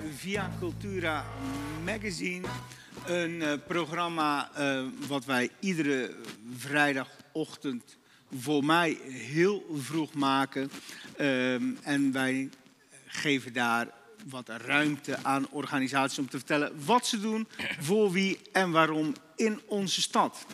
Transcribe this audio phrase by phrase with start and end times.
[0.00, 1.24] Via Cultura
[1.84, 2.46] Magazine.
[3.06, 6.14] Een eh, programma eh, wat wij iedere
[6.56, 7.96] vrijdagochtend
[8.38, 10.70] voor mij heel vroeg maken.
[11.16, 12.48] Ehm, en wij
[13.06, 13.88] geven daar
[14.28, 17.48] wat ruimte aan organisaties om te vertellen wat ze doen,
[17.80, 20.46] voor wie en waarom in onze stad.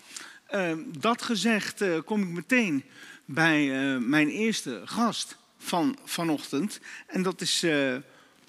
[0.46, 2.84] Ehm, dat gezegd eh, kom ik meteen
[3.25, 3.68] bij
[3.98, 6.80] mijn eerste gast van vanochtend.
[7.06, 7.64] En dat is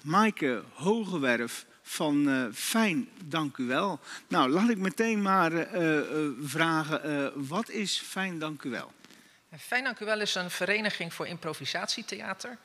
[0.02, 4.00] Maaike Hogewerf van eh, Fijn, dank u wel.
[4.28, 8.92] Nou, laat ik meteen maar eh, eh, vragen, wat is Fijn, dank u wel?
[9.58, 12.56] Fijn Dank u wel is een vereniging voor improvisatietheater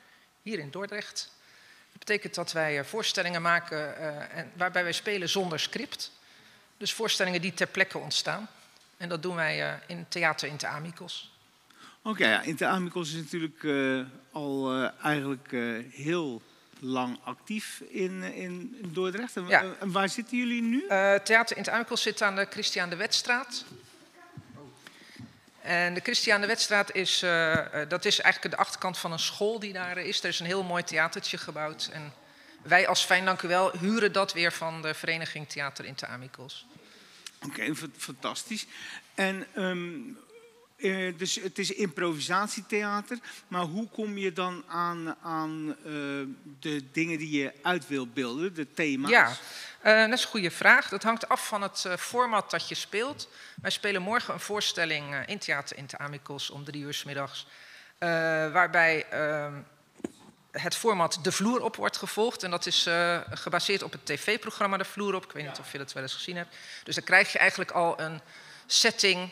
[0.42, 1.30] hier in Dordrecht.
[1.90, 3.98] Dat betekent dat wij voorstellingen maken
[4.30, 6.12] en, waarbij wij spelen zonder script.
[6.76, 8.48] Dus voorstellingen die ter plekke ontstaan.
[8.96, 11.32] En dat doen wij in Theater in de Amicos.
[12.02, 13.66] Oké, ja, Inter Amicus is natuurlijk
[14.32, 15.50] al eigenlijk
[15.90, 16.42] heel
[16.80, 19.36] lang actief in, in Dordrecht.
[19.36, 19.64] En, Ja.
[19.80, 20.86] en waar zitten jullie nu?
[20.86, 23.64] Eh, Theater in de Amicos zit aan de Christiaan de Wetstraat.
[25.60, 29.18] En de Christiaan de Wetstraat is, eh, eh, dat is eigenlijk de achterkant van een
[29.18, 30.22] school die daar is.
[30.22, 31.88] Er is een heel mooi theatertje gebouwd.
[31.92, 32.12] En
[32.62, 36.06] wij als Fijn Dank u wel huren dat weer van de vereniging Theater in de
[36.06, 36.66] Amicos.
[37.44, 38.66] Oké, fa- fantastisch.
[39.14, 39.92] En ehm,
[40.76, 45.92] eh, dus het is improvisatietheater, maar hoe kom je dan aan, aan eh,
[46.60, 49.10] de dingen die je uit wil beelden, de thema's?
[49.10, 49.36] Ja,
[49.80, 50.88] eh, dat is een goede vraag.
[50.88, 53.28] Dat hangt af van het format dat je speelt.
[53.62, 57.46] Wij spelen morgen een voorstelling in Theater in de Amicos om drie uur 's middags.
[58.52, 59.54] waarbij ehm,
[60.50, 62.42] het format De Vloer op wordt gevolgd.
[62.42, 62.88] En dat is
[63.30, 65.24] gebaseerd op het tv-programma De Vloer op.
[65.24, 66.56] Ik weet niet of je dat wel eens gezien hebt.
[66.84, 68.20] Dus dan krijg je eigenlijk al een
[68.66, 69.30] setting.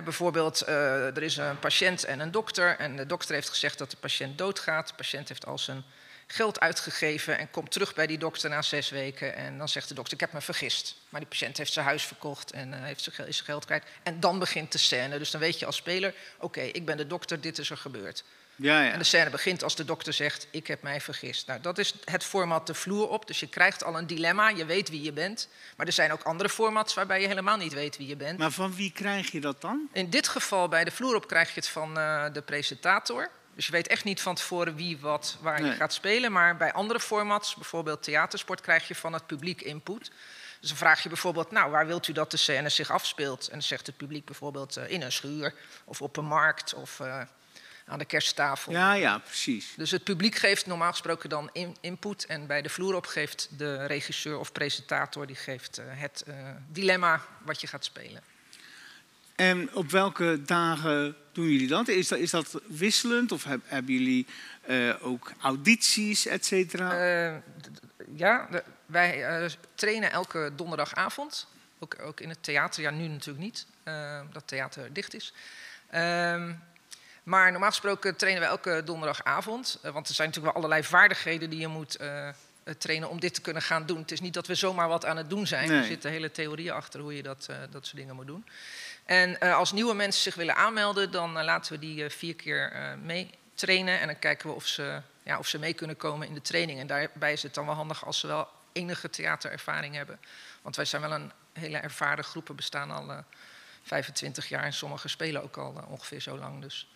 [0.00, 2.78] Bijvoorbeeld, eh, er is een patiënt en een dokter.
[2.78, 4.88] En de dokter heeft gezegd dat de patiënt doodgaat.
[4.88, 5.84] De patiënt heeft al zijn
[6.32, 9.34] geld uitgegeven en komt terug bij die dokter na zes weken.
[9.36, 10.96] En dan zegt de dokter, ik heb me vergist.
[11.08, 13.84] Maar die patiënt heeft zijn huis verkocht en eh, heeft zijn, is zijn geld kwijt.
[14.02, 15.18] En dan begint de scène.
[15.18, 18.24] Dus dan weet je als speler, oké, ik ben de dokter, dit is er gebeurd.
[18.56, 18.92] Ja, ja.
[18.92, 21.46] En de scène begint als de dokter zegt, ik heb mij vergist.
[21.46, 23.26] Nou, dat is het format de vloer op.
[23.26, 25.48] Dus je krijgt al een dilemma, je weet wie je bent.
[25.76, 28.38] Maar er zijn ook andere formats waarbij je helemaal niet weet wie je bent.
[28.38, 29.88] Maar van wie krijg je dat dan?
[29.92, 33.30] In dit geval bij de vloer op krijg je het van eh, de presentator.
[33.54, 35.70] Dus je weet echt niet van tevoren wie, wat, waar Nee.
[35.70, 36.32] je gaat spelen.
[36.32, 40.10] Maar bij andere formats, bijvoorbeeld theatersport, krijg je van het publiek input.
[40.60, 43.44] Dus dan vraag je bijvoorbeeld, nou, waar wilt u dat de scène zich afspeelt?
[43.46, 45.54] En dan zegt het publiek bijvoorbeeld eh, in een schuur
[45.84, 47.20] of op een markt of eh,
[47.86, 48.72] aan de kersttafel.
[48.72, 49.72] Ja, ja, precies.
[49.76, 52.26] Dus het publiek geeft normaal gesproken dan in- input.
[52.26, 56.24] En bij de vloer op geeft de regisseur of presentator die geeft, eh, het
[56.68, 58.22] dilemma wat je gaat spelen.
[59.34, 61.88] En op welke dagen doen jullie dat?
[61.88, 64.26] Is dat, is dat wisselend of heb- hebben jullie
[64.62, 66.92] eh, ook audities, et cetera?
[66.92, 67.36] Eh,
[68.14, 68.48] ja,
[68.86, 71.46] wij eh, trainen elke donderdagavond.
[71.78, 72.82] Ook, ook in het theater.
[72.82, 73.66] Ja, nu natuurlijk niet,
[74.32, 75.32] dat theater dicht is.
[75.90, 76.52] Ehm,
[77.22, 79.78] maar normaal gesproken trainen we elke donderdagavond.
[79.82, 81.98] want er zijn natuurlijk wel allerlei vaardigheden die je moet
[82.78, 83.98] trainen om dit te kunnen gaan doen.
[83.98, 85.68] Het is niet dat we zomaar wat aan het doen zijn.
[85.68, 85.78] Nee.
[85.78, 88.44] Er zitten hele theorieën achter hoe je dat, dat soort dingen moet doen.
[89.04, 92.34] En eh, als nieuwe mensen zich willen aanmelden, dan eh, laten we die eh, vier
[92.34, 94.00] keer mee trainen.
[94.00, 96.78] En dan kijken we of ze, ja, of ze mee kunnen komen in de training.
[96.78, 100.20] En daarbij is het dan wel handig als ze wel enige theaterervaring hebben.
[100.62, 102.48] Want wij zijn wel een hele ervaren groep.
[102.48, 103.18] We bestaan al eh,
[103.82, 106.60] 25 jaar en sommigen spelen ook al ongeveer zo lang.
[106.60, 106.88] Dus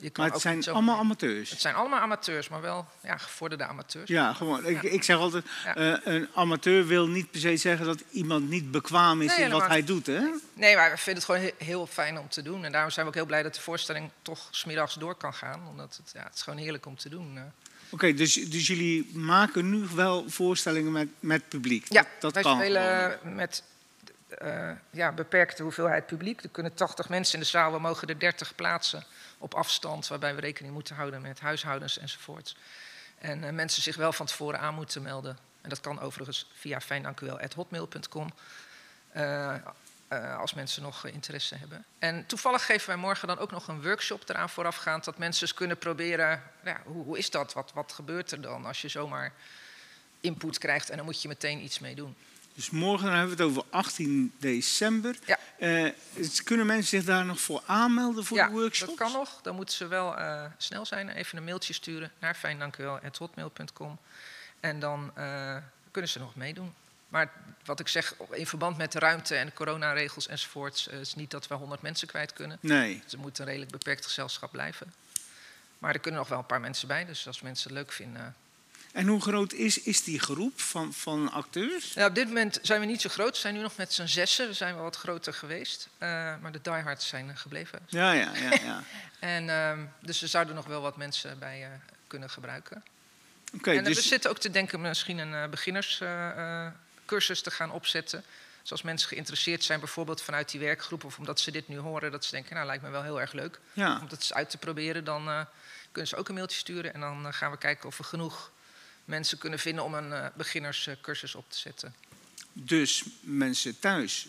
[0.00, 1.50] je kan maar het zijn allemaal amateurs.
[1.50, 4.08] Het zijn allemaal amateurs, maar wel ja, gevorderde amateurs.
[4.08, 4.66] Ja, gewoon.
[4.66, 4.88] Ik, Ja.
[4.90, 5.74] ik zeg altijd, Ja.
[5.74, 9.50] eh, een amateur wil niet per se zeggen dat iemand niet bekwaam is Nee, in
[9.50, 10.20] wat hij doet, hè?
[10.54, 12.64] Nee, maar we vinden het gewoon he- heel fijn om te doen.
[12.64, 15.62] En daarom zijn we ook heel blij dat de voorstelling toch smiddags door kan gaan.
[15.70, 17.36] Omdat het, ja, het is gewoon heerlijk om te doen.
[17.36, 17.42] eh.
[17.90, 21.86] Oké, dus, dus jullie maken nu wel voorstellingen met, met publiek?
[21.88, 23.62] Ja, dat, dat wij kan spelen met
[24.28, 26.42] eh, ja, beperkte hoeveelheid publiek.
[26.42, 29.04] Er kunnen 80 mensen in de zaal, we mogen er 30 plaatsen
[29.38, 32.56] op afstand, waarbij we rekening moeten houden met huishoudens enzovoorts.
[33.18, 35.38] En eh, mensen zich wel van tevoren aan moeten melden.
[35.60, 38.32] En dat kan overigens via fijndankuwel.hotmail.com.
[39.12, 39.54] eh
[40.38, 41.84] als mensen nog interesse hebben.
[41.98, 45.04] En toevallig geven wij morgen dan ook nog een workshop eraan voorafgaand...
[45.04, 47.52] dat mensen eens kunnen proberen, ja, hoe, hoe is dat?
[47.52, 49.32] Wat, wat gebeurt er dan als je zomaar
[50.20, 50.90] input krijgt...
[50.90, 52.16] en dan moet je meteen iets mee doen.
[52.58, 55.16] Dus morgen dan hebben we het over 18 december.
[55.24, 55.38] Ja.
[55.58, 55.92] Eh,
[56.44, 58.96] kunnen mensen zich daar nog voor aanmelden voor ja, de workshops?
[58.96, 59.40] dat kan nog.
[59.42, 61.08] Dan moeten ze wel eh, snel zijn.
[61.08, 63.98] Even een mailtje sturen naar fijndankuwel.hotmail.com.
[64.60, 65.56] En dan eh,
[65.90, 66.74] kunnen ze nog meedoen.
[67.08, 67.32] Maar
[67.64, 70.86] wat ik zeg, in verband met de ruimte en de coronaregels enzovoorts...
[70.86, 72.58] is niet dat we 100 mensen kwijt kunnen.
[72.60, 73.00] Nee.
[73.04, 74.94] Dus er moet een redelijk beperkt gezelschap blijven.
[75.78, 77.04] Maar er kunnen nog wel een paar mensen bij.
[77.04, 78.36] Dus als mensen het leuk vinden...
[78.92, 81.92] En hoe groot is, is die groep van, van acteurs?
[81.92, 83.30] Ja, op dit moment zijn we niet zo groot.
[83.30, 84.46] We zijn nu nog met z'n zessen.
[84.46, 85.88] We zijn wel wat groter geweest.
[85.92, 85.98] Uh,
[86.40, 87.80] maar de diehards zijn gebleven.
[87.86, 88.50] Ja, ja, ja.
[88.64, 88.82] ja.
[89.34, 91.66] en, uh, dus er zouden nog wel wat mensen bij uh,
[92.06, 92.84] kunnen gebruiken.
[93.54, 93.96] Okay, en dus...
[93.96, 98.24] we zitten ook te denken misschien een beginnerscursus te gaan opzetten.
[98.60, 101.04] Dus als mensen geïnteresseerd zijn, bijvoorbeeld vanuit die werkgroep...
[101.04, 102.54] of omdat ze dit nu horen, dat ze denken...
[102.54, 103.98] nou, lijkt me wel heel erg leuk ja.
[104.00, 105.04] om dat eens uit te proberen...
[105.04, 105.46] dan
[105.92, 106.94] kunnen ze ook een mailtje sturen.
[106.94, 108.50] En dan gaan we kijken of we genoeg
[109.08, 111.94] mensen kunnen vinden om een uh, beginnerscursus op te zetten.
[112.52, 114.28] Dus mensen thuis,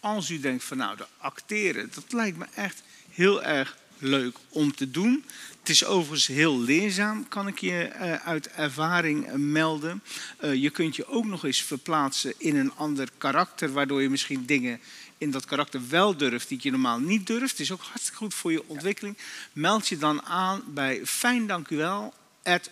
[0.00, 4.74] als u denkt van nou, de acteren, dat lijkt me echt heel erg leuk om
[4.74, 5.24] te doen.
[5.60, 10.02] Het is overigens heel leerzaam, kan ik je uh, uit ervaring uh, melden.
[10.40, 14.80] je kunt je ook nog eens verplaatsen in een ander karakter, waardoor je misschien dingen
[15.18, 17.50] in dat karakter wel durft die je normaal niet durft.
[17.50, 19.18] Het is ook hartstikke goed voor je ontwikkeling.
[19.52, 22.70] Meld je dan aan bij fijn dank u wel at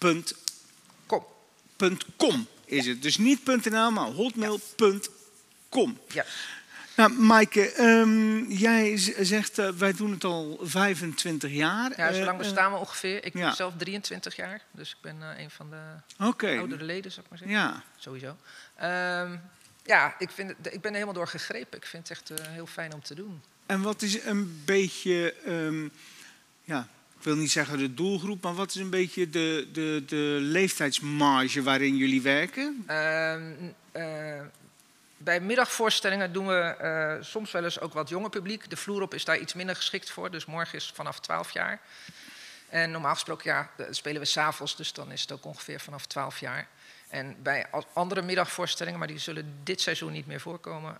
[0.00, 1.98] hotmail.com.
[2.16, 3.02] .com is het.
[3.02, 5.98] Dus niet .nl, maar hotmail.com.
[6.08, 6.24] Ja.
[6.96, 11.92] Nou, Maaike, um, jij zegt uh, wij doen het al 25 jaar.
[11.96, 13.24] Ja, zo lang bestaan we ongeveer.
[13.24, 13.46] Ik ja.
[13.46, 16.58] ben zelf 23 jaar, dus ik ben uh, een van de okay.
[16.58, 17.56] oudere leden, zou ik maar zeggen.
[17.56, 17.82] Ja.
[17.96, 18.36] Sowieso.
[18.82, 19.40] Um,
[19.84, 21.78] ja, ik, vind het, ik ben er helemaal door gegrepen.
[21.78, 23.42] Ik vind het echt uh, heel fijn om te doen.
[23.66, 25.92] En wat is een beetje, um,
[26.64, 26.88] ja,
[27.20, 31.62] ik wil niet zeggen de doelgroep, maar wat is een beetje de, de, de leeftijdsmarge
[31.62, 32.84] waarin jullie werken?
[32.88, 33.34] Uh,
[33.96, 34.40] uh,
[35.16, 36.76] bij middagvoorstellingen doen we
[37.18, 38.70] uh, soms wel eens ook wat jonger publiek.
[38.70, 41.80] De vloer is daar iets minder geschikt voor, dus morgen is vanaf 12 jaar.
[42.68, 46.40] En normaal gesproken ja, spelen we s'avonds, dus dan is het ook ongeveer vanaf 12
[46.40, 46.68] jaar.
[47.08, 50.98] En bij andere middagvoorstellingen, maar die zullen dit seizoen niet meer voorkomen,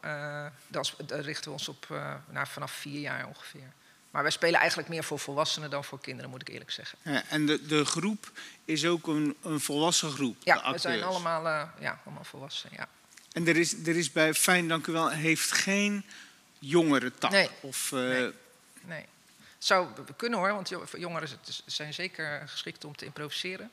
[1.07, 1.87] richten we ons op
[2.29, 3.73] nou, vanaf vier jaar ongeveer.
[4.11, 6.99] Maar wij spelen eigenlijk meer voor volwassenen dan voor kinderen, moet ik eerlijk zeggen.
[7.03, 8.31] Ja, en de, de groep
[8.65, 10.37] is ook een, een volwassen groep?
[10.45, 12.89] Ja, we zijn allemaal, uh, ja, allemaal volwassen, ja.
[13.33, 16.05] En er is, er is bij Fijn, dank u wel, heeft geen
[16.59, 17.31] jongere tak?
[17.31, 17.49] Nee.
[17.61, 18.33] Of, nee.
[18.85, 19.07] nee.
[19.37, 21.29] Het zou kunnen hoor, want jongeren
[21.67, 23.71] zijn zeker geschikt om te improviseren.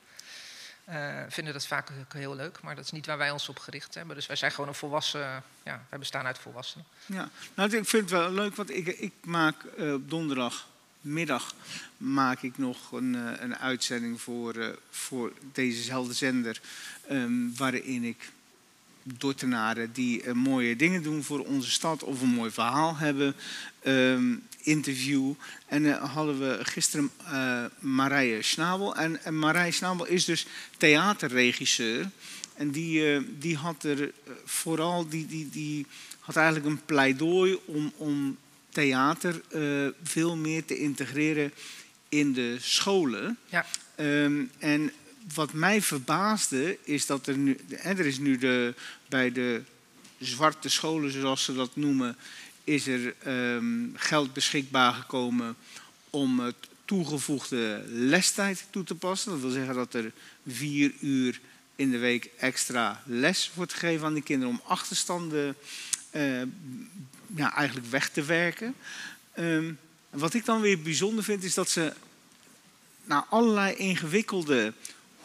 [0.89, 3.93] Uh, vinden dat vaak heel leuk, maar dat is niet waar wij ons op gericht
[3.93, 4.15] hebben.
[4.15, 6.85] Dus wij zijn gewoon een volwassen, ja, wij bestaan uit volwassenen.
[7.05, 11.53] Ja, nou, ik vind het wel leuk, want ik, ik maak uh, donderdagmiddag
[11.97, 16.61] maak ik nog een, uh, een uitzending voor, voor dezezelfde zender,
[17.11, 18.31] um, waarin ik
[19.17, 23.35] Dordtenaren die mooie dingen doen voor onze stad of een mooi verhaal hebben,
[23.83, 25.33] um, interview.
[25.65, 28.95] En uh, hadden we gisteren uh, Marije Snabel.
[28.95, 30.45] En, en Marije Snabel is dus
[30.77, 32.09] theaterregisseur.
[32.55, 34.11] En die, die had er
[34.45, 35.85] vooral, die, die, die
[36.19, 38.37] had eigenlijk een pleidooi om, om
[38.69, 39.41] theater
[40.03, 41.51] veel meer te integreren
[42.09, 43.37] in de scholen.
[43.45, 43.65] Ja.
[43.99, 44.91] Um, en
[45.33, 48.73] wat mij verbaasde is dat er nu, er is nu de,
[49.07, 49.61] bij de
[50.19, 52.15] zwarte scholen, zoals ze dat noemen,
[52.63, 55.55] is er um, geld beschikbaar gekomen
[56.09, 59.31] om het toegevoegde lestijd toe te passen.
[59.31, 60.11] Dat wil zeggen dat er
[60.47, 61.39] vier uur
[61.75, 65.55] in de week extra les wordt gegeven aan die kinderen om achterstanden
[66.11, 66.41] uh,
[67.35, 68.75] ja, eigenlijk weg te werken.
[69.39, 69.77] Um,
[70.09, 71.93] wat ik dan weer bijzonder vind is dat ze
[73.03, 74.73] naar allerlei ingewikkelde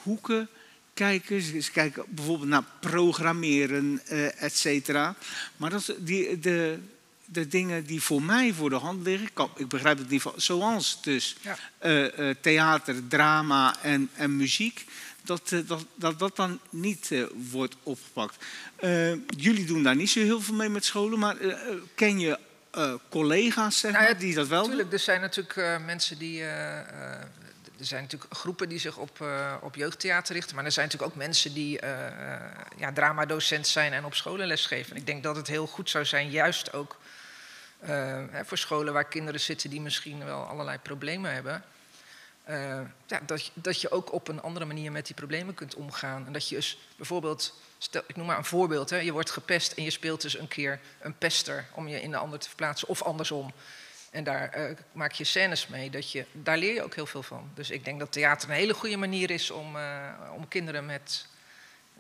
[0.03, 0.49] hoeken
[0.95, 1.43] kijken.
[1.43, 5.15] Ze kijken bijvoorbeeld naar programmeren, uh, et cetera.
[5.57, 6.79] Maar dat, die, de,
[7.25, 11.03] de dingen die voor mij voor de hand liggen, ik begrijp het niet van, zoals
[11.03, 11.59] dus ja.
[11.83, 14.85] uh, uh, theater, drama en, en muziek,
[15.25, 17.11] dat, uh, dat, dat dat dan niet
[17.51, 18.45] wordt opgepakt.
[19.37, 21.37] jullie doen daar niet zo heel veel mee met scholen, maar
[21.95, 22.39] ken je
[23.09, 26.43] collega's zeg nou, maar, die dat wel Tuurlijk, er zijn natuurlijk mensen die
[27.83, 30.55] er zijn natuurlijk groepen die zich op, uh, op jeugdtheater richten.
[30.55, 31.91] Maar er zijn natuurlijk ook mensen die uh,
[32.77, 34.97] ja, dramadocent zijn en op scholen lesgeven.
[34.97, 36.99] ik denk dat het heel goed zou zijn, juist ook
[37.81, 41.65] hè, voor scholen waar kinderen zitten die misschien wel allerlei problemen hebben.
[43.07, 46.27] ja, dat, dat je ook op een andere manier met die problemen kunt omgaan.
[46.27, 49.73] En dat je dus bijvoorbeeld, stel, ik noem maar een voorbeeld, hè, je wordt gepest
[49.73, 52.89] en je speelt dus een keer een pester om je in de ander te verplaatsen,
[52.89, 53.53] of andersom.
[54.13, 55.91] En daar uh, maak je scènes mee.
[55.91, 57.51] Dat je, daar leer je ook heel veel van.
[57.55, 61.27] Dus ik denk dat theater een hele goede manier is om, uh, om kinderen met,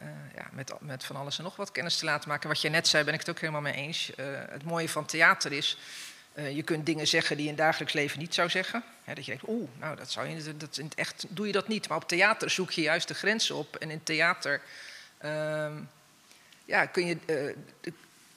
[0.02, 2.48] uh, ja, met, met van alles en nog wat kennis te laten maken.
[2.48, 4.12] Wat je net zei, ben ik het ook helemaal mee eens.
[4.50, 5.78] het mooie van theater is,
[6.34, 8.82] je kunt dingen zeggen die je in het dagelijks leven niet zou zeggen.
[9.04, 11.68] dat je denkt, oeh, nou dat zou je, dat, in het echt doe je dat
[11.68, 11.88] niet.
[11.88, 13.76] Maar op theater zoek je juist de grenzen op.
[13.76, 14.60] En in theater
[15.18, 15.80] ehm,
[16.64, 17.16] ja, kun je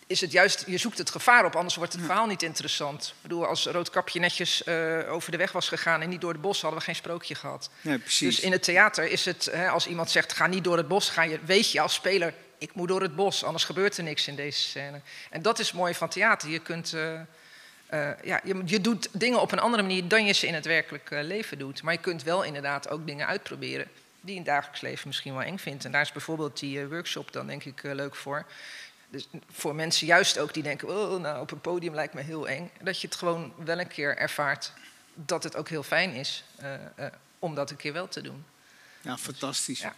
[0.07, 3.07] is het juist, je zoekt het gevaar op, anders wordt het verhaal niet interessant.
[3.07, 6.41] Ik bedoel, als Roodkapje netjes eh, over de weg was gegaan en niet door het
[6.41, 7.69] bos, hadden we geen sprookje gehad.
[7.81, 8.35] Ja, precies.
[8.35, 11.09] Dus in het theater is het, hè, als iemand zegt, ga niet door het bos,
[11.09, 14.27] ga je, weet je als speler, ik moet door het bos, anders gebeurt er niks
[14.27, 15.01] in deze scène.
[15.29, 16.49] En dat is mooi van theater.
[16.49, 16.93] Je kunt...
[16.93, 17.19] eh,
[17.85, 20.65] eh, ja, je, je doet dingen op een andere manier dan je ze in het
[20.65, 21.83] werkelijk leven doet.
[21.83, 23.87] Maar je kunt wel inderdaad ook dingen uitproberen
[24.21, 25.85] die je in het dagelijks leven misschien wel eng vindt.
[25.85, 28.45] En daar is bijvoorbeeld die workshop dan denk ik leuk voor.
[29.09, 32.47] Dus voor mensen juist ook die denken, oh, nou, op een podium lijkt me heel
[32.47, 32.71] eng.
[32.81, 34.71] Dat je het gewoon wel een keer ervaart
[35.13, 38.45] dat het ook heel fijn is eh, eh, om dat een keer wel te doen.
[39.01, 39.79] Ja, fantastisch.
[39.79, 39.95] Ja.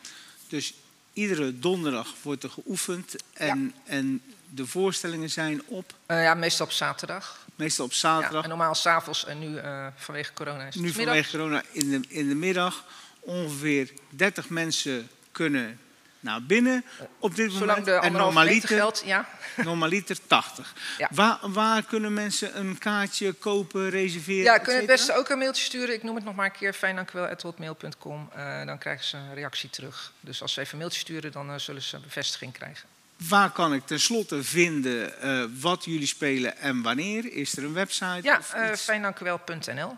[0.47, 0.73] Dus
[1.13, 6.71] iedere donderdag wordt er geoefend en, en de voorstellingen zijn op, Eh, ja, meestal op
[6.71, 7.45] zaterdag.
[7.55, 8.43] meestal op Ja, zaterdag.
[8.43, 9.59] en normaal s'avonds en nu
[9.95, 12.83] vanwege corona is het nu vanwege corona in de, in de middag.
[13.19, 15.79] Ongeveer 30 mensen kunnen
[16.19, 16.85] naar binnen
[17.19, 17.85] op dit Zolang moment.
[17.85, 19.29] de en normaliter, geldt, ja.
[19.55, 20.73] normaliter 80.
[20.97, 21.09] Ja.
[21.11, 24.43] Waar, waar kunnen mensen een kaartje kopen, reserveren?
[24.43, 25.93] Ja, et kun je het beste ook een mailtje sturen.
[25.95, 28.29] Ik noem het nog maar een keer, fijndankjewel.hotmail.com.
[28.35, 30.11] Eh dan krijgen ze een reactie terug.
[30.19, 32.89] Dus als ze even een mailtje sturen, dan eh, zullen ze een bevestiging krijgen.
[33.29, 37.31] Waar kan ik tenslotte vinden eh, wat jullie spelen en wanneer?
[37.33, 38.19] Is er een website?
[38.21, 39.95] Ja, eh fijndankjewel.nl.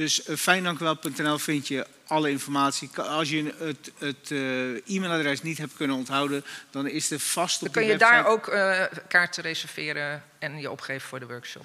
[0.00, 2.90] Dus uh, fijndankjewel.nl vind je alle informatie.
[2.96, 7.68] Als je het, het eh, e-mailadres niet hebt kunnen onthouden, dan is er vast Dan
[7.68, 8.22] op kun de je website.
[8.22, 11.64] daar ook eh, kaarten reserveren en je opgeven voor de workshop.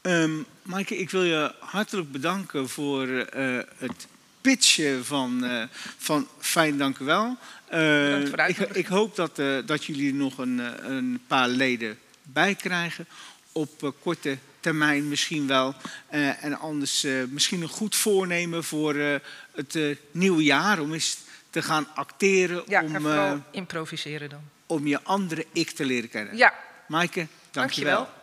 [0.00, 0.30] Ehm
[0.62, 4.06] Maaike, ik wil je hartelijk bedanken voor eh, het
[4.40, 5.62] pitchen van, eh,
[5.98, 7.36] van Fijn Dank u wel.
[7.66, 13.06] Eh, ik, hoop dat, eh, dat jullie nog een, eh, een paar leden bij krijgen.
[13.52, 15.74] Op eh, korte termijn misschien wel.
[16.08, 19.14] Eh, en anders eh, misschien een goed voornemen voor eh,
[19.54, 20.80] het nieuwe jaar.
[20.80, 21.18] Om eens
[21.50, 22.62] te gaan acteren.
[22.66, 24.42] Ja, om, en vooral improviseren dan.
[24.66, 26.36] om je andere ik te leren kennen.
[26.36, 26.54] Ja,
[26.88, 27.94] Maaike, dank je dankjewel.
[27.94, 28.17] wel.